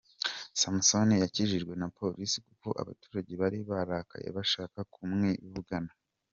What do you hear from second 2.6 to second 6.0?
abaturage bari barakaye bashaka kumwivugana.